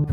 [0.00, 0.06] は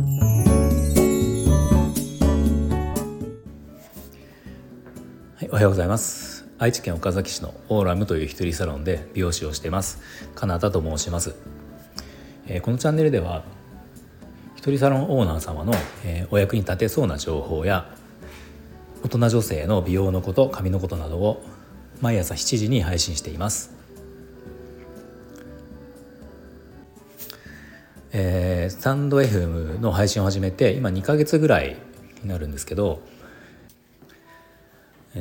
[5.41, 6.46] い、おはようございます。
[6.60, 10.02] 愛知県岡崎市のオーラムという一人サロンで美容師をしています。
[10.36, 11.36] カナダと申します、
[12.47, 13.46] えー、このチャンネルでは
[14.57, 15.73] 一人サロンオーナー様の、
[16.04, 17.89] えー、お役に立てそうな情報や
[19.05, 21.45] 大人女性の美容のこと髪のことなどを
[22.01, 23.77] 毎朝7時に配信しています。
[28.14, 31.75] えー、スタンド FM の配信を始めて今2ヶ月ぐらい
[32.24, 33.02] になるんですけど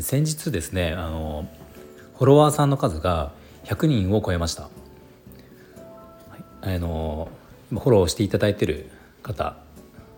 [0.01, 1.49] 先日ですねあの
[2.17, 3.33] フォロワーさんの数が
[3.65, 4.69] 100人を超えました、は
[6.63, 7.29] い、あの
[7.71, 8.89] フォローしていただいてる
[9.23, 9.57] 方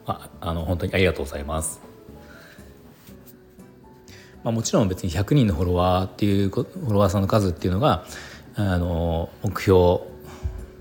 [0.07, 1.81] ああの本当にありがとうございます、
[4.45, 8.05] まあ、もちろん別に100人のフォロワーっていうフォロワーさんの数っていうのが
[8.57, 10.01] あの目標っ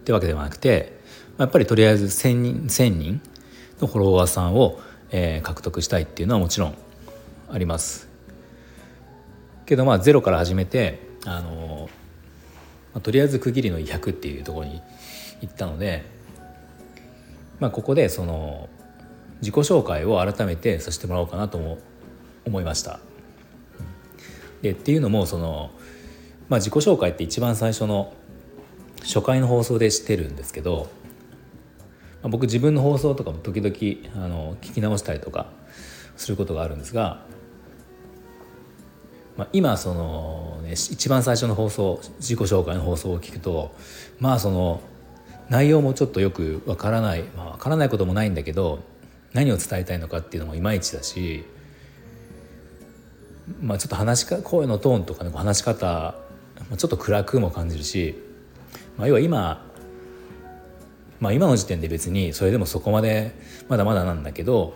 [0.03, 0.96] てわけではなくて
[1.37, 3.21] やっぱりとりあえず1,000人 ,1000 人
[3.79, 4.79] のフォロワーさんを、
[5.11, 6.75] えー、獲得したいっていうのはもちろん
[7.51, 8.07] あります。
[9.65, 11.89] けどまあゼロから始めてあの、
[12.93, 14.81] まあ、とりあえず区切りの100っていうところに
[15.41, 16.05] 行ったので、
[17.59, 18.69] まあ、ここでその
[19.41, 21.77] 自己紹介を改めてさせてもらおうかなとも
[22.45, 22.99] 思いました。
[24.61, 25.69] でっていうのもその、
[26.49, 28.13] まあ、自己紹介って一番最初の
[29.07, 30.89] 初回の放送でしてるんですけど
[32.21, 35.47] まあ、僕自分の放送とかも時々あの聞き直したりとか
[36.15, 37.21] することがあるんですが、
[39.37, 43.73] まあ、今その、ね、一番最初の放送自己紹介の放送を聞くと
[44.19, 44.81] まあその
[45.49, 48.79] 内容もちょっとよくわからないまあわからないこともないんだけど
[49.33, 51.45] 何を伝えたいのかっていうのもいまいちだし、
[53.61, 56.15] まあ、ちょっと話か声のトーンとか、ね、話し方
[56.77, 58.15] ちょっと暗くも感じるし、
[58.97, 59.67] まあ、要は今
[61.19, 63.31] まあ、今の時点で別にそれでもそこまで
[63.67, 64.75] まだまだなんだけど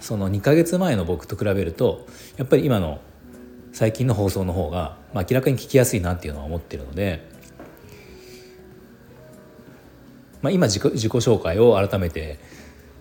[0.00, 3.00] その2ヶ月前の僕と比べるとやっぱり今の
[3.72, 7.28] 最近の放送の方が、まあ、明らかに聞きやすいなっていうのは思ってるので、
[10.42, 12.40] まあ、今自己自己紹介を改めて、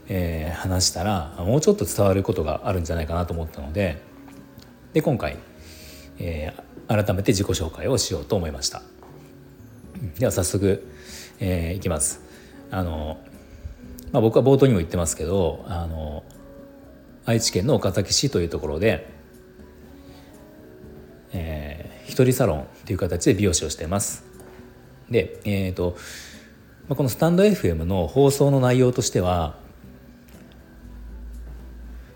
[0.07, 4.01] えー、話したらもうちょっと伝わることがあるんじゃないかなと思ったので
[4.93, 5.37] で今回、
[6.19, 8.83] えー、改めて自己紹介をしようと思いました。
[10.17, 10.87] では早速、
[11.39, 12.21] えー、いきます。
[12.71, 13.19] あの、
[14.11, 16.23] まあ、僕は冒頭にも言ってますけどあの
[17.25, 19.07] 愛知県の岡崎市というところで、
[21.33, 24.23] えー、一人サロンという形で美容師をしてます。
[25.09, 25.97] で、えーと
[26.87, 29.57] まあ、このスタンド FM の放送の内容としては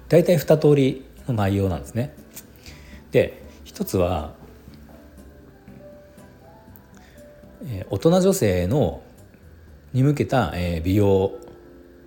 [0.08, 2.16] 大体2通りの内容なんですね。
[3.12, 4.36] で一つは、
[7.90, 9.02] 大人女性の
[9.94, 11.32] に向けた、え美容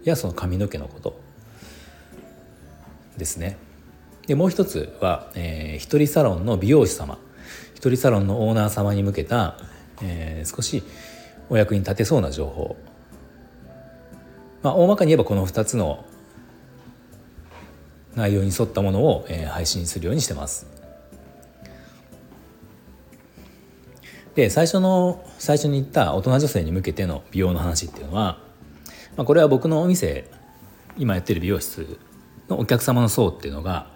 [0.04, 1.20] やその髪の毛のこと
[3.16, 3.56] ですね。
[4.26, 7.18] でもう一つは、えー、一人サロンの美容師様
[7.74, 9.56] 一人サロンのオーナー様に向けた、
[10.02, 10.82] えー、少し
[11.48, 12.76] お役に立てそうな情報
[14.62, 16.04] まあ大まかに言えばこの2つの
[18.16, 20.75] 内容に沿ったものを、えー、配信するようにしてます。
[24.36, 28.38] で最初の最初に言った大人女性に向けての美容の話っていうのは、
[29.16, 30.30] まあ、これは僕のお店
[30.98, 31.98] 今やってる美容室
[32.48, 33.90] のお客様の層っていうのが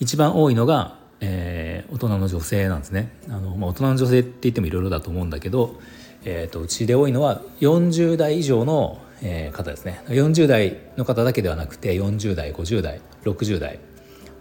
[0.00, 3.12] 一番多いのが、えー、大人の女性なんですね。
[3.28, 5.78] あの、まあ、大人の女性って言ってもいろいろだと思うんだけど、
[6.24, 10.02] えーと、うちで多いのは40代以上の、えー、方ですね。
[10.08, 13.78] 40代の方だけではなくて40代50代60代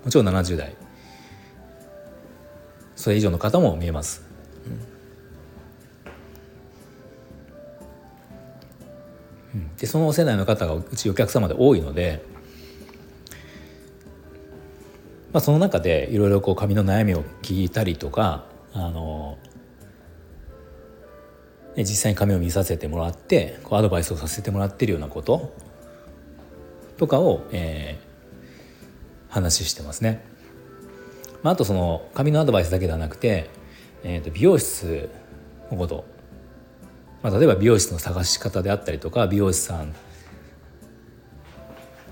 [0.03, 0.75] もちろん70代
[2.95, 4.22] それ以上の方も見えます。
[9.77, 12.23] でその世代の方がうちお客様で多いので、
[15.31, 19.37] まあ、その中でいろいろ髪の悩みを聞いたりとかあの
[21.77, 25.53] 実際に髪を見させてもらってこうアドバイスをさせてもらってるようなこと
[26.97, 30.23] とかを、えー、話してますね。
[31.41, 33.49] まあ、あとその髪のアドバイスだけではなくて、
[34.03, 35.09] えー、と美容室
[35.71, 36.05] のこと
[37.23, 39.95] まあ、例えば美容室の探し方であったりとか美容師さん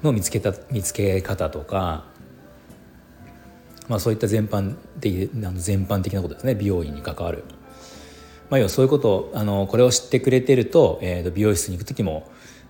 [0.01, 2.05] の見つけた見つけ方とか、
[3.87, 7.43] まあ、そういった全般的あの全般的なことですね美容院に関わる。
[8.49, 12.29] まあ、要はそういうことあのこれを知ってくれてると,、えー、と美容室に行く時も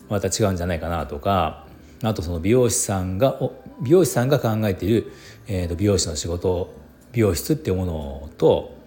[0.09, 1.65] また違うんじゃないかなとか
[2.03, 3.39] あとその美容師さんが
[3.81, 5.11] 美容師さんが考えている、
[5.47, 6.71] えー、と美容師の仕事
[7.13, 8.77] 美容室っていうものと、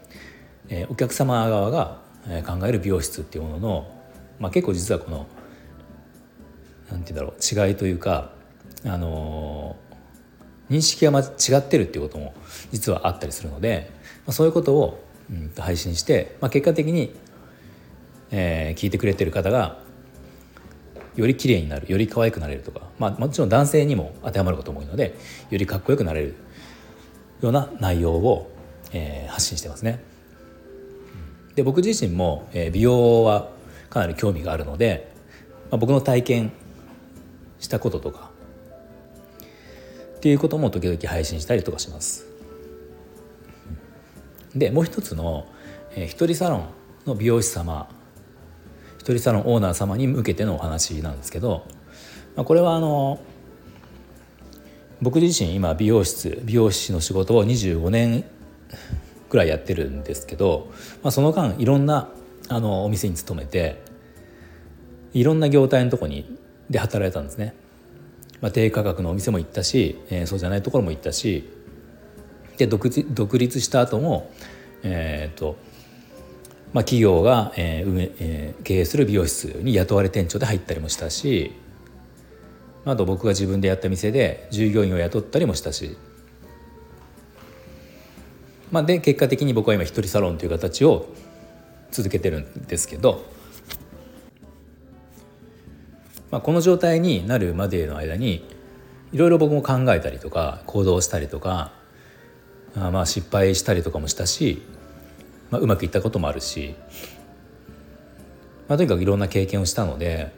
[0.68, 2.03] えー、お客様側が
[2.46, 3.90] 考える美容室っていうものの、
[4.38, 5.26] まあ、結構実はこの
[6.90, 8.32] 何て言うんだろう違いというか
[8.84, 9.76] あの
[10.70, 11.24] 認識がま違
[11.56, 12.34] ってるっていうことも
[12.72, 13.90] 実はあったりするので、
[14.26, 17.14] まあ、そういうことを、うん、配信して、まあ、結果的に、
[18.30, 19.78] えー、聞いてくれてる方が
[21.16, 25.14] より綺麗になるより可愛くなれるとか、まあ、もちろん男性にも当てはまることも多いので
[25.50, 26.34] よりかっこよくなれる
[27.40, 28.50] ような内容を、
[28.92, 30.13] えー、発信してますね。
[31.54, 33.50] で僕自身も、美容は
[33.90, 35.12] かなり興味があるので、
[35.70, 36.52] まあ、僕の体験
[37.60, 38.30] したこととか
[40.16, 42.26] っていうことも時々配信したりとかします。
[44.54, 45.46] でもう一つの、
[45.96, 46.68] えー、一人サロン
[47.06, 47.88] の美容師様
[48.98, 51.66] 一人サロンオーナー様に向けてのお話なんですけど、
[52.36, 53.20] まあ、これはあの
[55.02, 58.24] 僕自身今美容室美容師の仕事を25年
[59.34, 60.70] くらいやってるんですけど、
[61.02, 62.08] まあ、その間いろんな
[62.48, 63.82] あのお店に勤めて
[65.12, 66.38] いろんな業態のとこに
[66.70, 67.54] で働いたんですね。
[68.40, 71.48] まあ、低価格のお店も行ったし、えー、そうじゃないところも行ったし
[72.58, 74.30] で独立した後も
[74.84, 75.56] えー、と
[76.72, 81.52] まあ、企業が、えーえー、経営する美容室に雇われ店長で入ったりもしたし
[82.84, 85.96] あと僕が自分でやった店で従業員を雇ったりもしたし、
[88.70, 91.06] まあ、で結果的に僕は今一人サロンという形を
[91.90, 93.24] 続けてるんですけど、
[96.30, 98.48] まあ、この状態になるまでの間に
[99.12, 101.72] いろいろ僕も考えたりとか行動したりとか
[102.76, 104.62] あまあ失敗したりとかもしたし
[105.54, 106.74] まあ、うまくいったこともあるし、
[108.66, 110.32] まあ、とにかくいろんな経験をしたので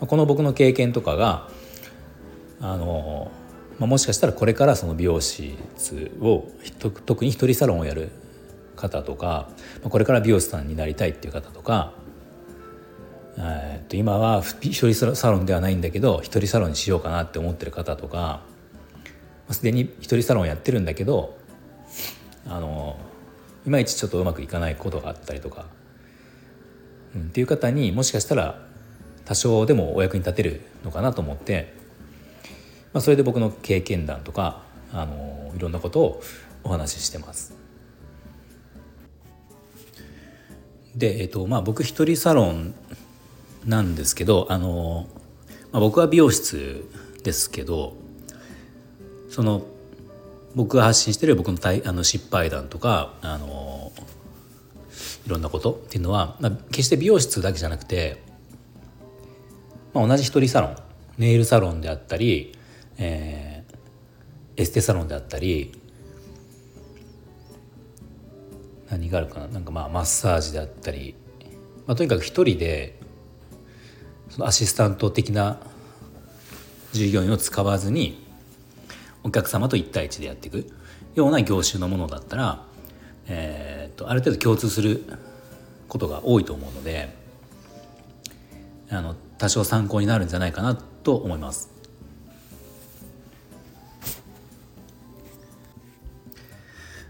[0.00, 1.50] この僕の経験とかが
[2.62, 3.30] あの、
[3.78, 5.56] まあ、もしかしたらこれからその美容室
[6.20, 6.48] を
[7.06, 8.10] 特に一人サロンをやる
[8.76, 9.48] 方とか
[9.82, 11.92] これから美容師さんになりたいっていう方とか、
[13.38, 18.42] えー、と今は一人サロンではないんだけど一人サロンにしようかなって思ってる方とか
[19.50, 21.36] すでに一人サロンやってるんだけど
[22.46, 22.98] あの
[23.66, 25.66] いまいちちょっとうまくいかないことがあったりとか、
[27.14, 28.60] うん、っていう方にもしかしたら
[29.24, 31.72] 多少でもお役に立てるのかなと思って、
[32.94, 34.62] まあ、それで僕の経験談とか
[34.92, 36.22] あのいろんなことを
[36.62, 37.54] お話ししてます。
[40.94, 42.72] で、えっとまあ、僕一人サロン
[43.66, 45.08] なんですけどあの、
[45.72, 46.88] まあ、僕は美容室
[47.24, 47.96] ですけど
[49.28, 49.64] その
[50.54, 53.90] 僕が発信してる僕のあの失敗談とかあの
[55.26, 58.22] いろんなことっていうのは、まあ、決して美容室だけじゃなくて、
[59.92, 60.76] まあ、同じ一人サロン
[61.18, 62.56] ネイルサロンであったり、
[62.98, 65.80] えー、エステサロンであったり
[68.90, 69.48] 何があるかな？
[69.48, 71.14] なんかまあマッサージであったり、
[71.86, 72.98] まあ、とにかく一人で
[74.30, 75.60] そのアシスタント的な
[76.92, 78.24] 従業員を使わずに
[79.24, 80.70] お客様と1対1でやっていく
[81.14, 82.64] ような業種のものだったら、
[83.26, 85.04] えーと、ある程度共通する
[85.88, 87.14] ことが多いと思うので
[88.90, 91.73] あの多少参考になるんじゃないかなと思います。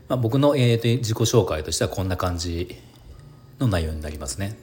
[0.08, 2.76] まあ、僕の、えー、と自己紹介としてはこんな感じ
[3.58, 4.56] の内容になりますね。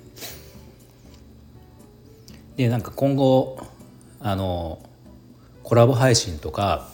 [2.58, 3.60] でなんか今後
[4.20, 4.80] あの
[5.64, 6.90] コラボ配信とか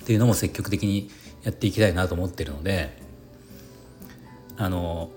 [0.00, 1.10] っていうのも積極的に
[1.44, 2.96] やっていきたいなと思ってるので
[4.56, 5.10] あの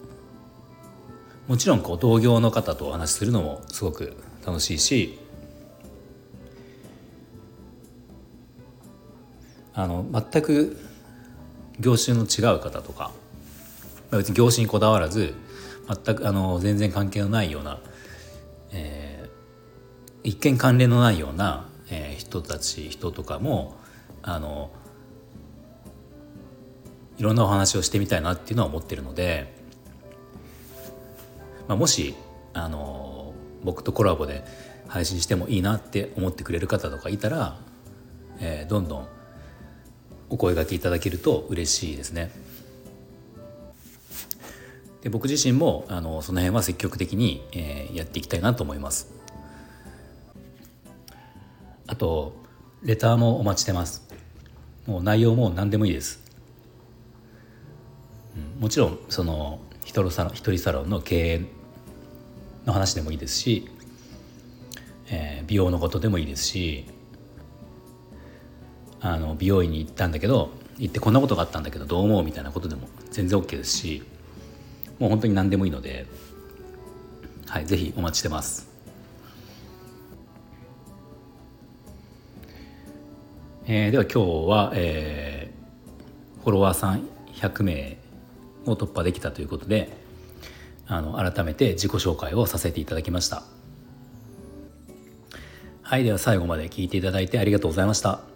[1.47, 5.19] もちろんこう同業の方とお話しするのもすごく楽しいし
[9.73, 10.77] あの全く
[11.79, 13.11] 業種の違う方とか
[14.11, 15.33] 別に業種にこだわらず
[15.87, 17.79] 全くあの全然関係のないような、
[18.71, 23.75] えー、一見関連のないような、えー、人たち人とかも
[24.21, 24.71] あの
[27.17, 29.53] いろんなお話をしてみたいなっていうのは思ってるので、
[31.67, 32.15] まあ、もし
[32.53, 34.43] あの僕とコラボで
[34.87, 37.57] 配信してもいいなって思ってくれる方とかいたら、
[38.39, 39.07] えー、どんどん
[40.29, 42.31] お声がけいただけると嬉しいですね。
[45.01, 49.13] で僕自身もあのその辺は積極的に、えー、やっていきたいなと思います。
[51.87, 52.33] あと
[52.81, 54.07] レターもお待ちしてます。
[54.87, 56.19] もう内容も何でもいいです。
[58.57, 61.41] うん、もちろんその一人サロン一人サロンの経営
[62.65, 63.69] の話でもいいですし、
[65.09, 66.85] えー、美容のことでもいいですし
[69.05, 74.03] あの美容院に行ったんだけど行ってこんなことがあったんだけどどう思うみたいなことでも全然 OK ですし
[74.97, 76.07] もう本当に何でもいいので、
[77.45, 78.67] はい、ぜひお待ちしてます。
[83.67, 87.97] えー、では今日は、えー、フォロワーさん100名
[88.65, 89.89] を突破できたということで
[90.87, 93.41] あの改めて自己紹介をさせていただきました
[95.81, 98.35] はいでは最後まで聞いていただいてありがとうございました。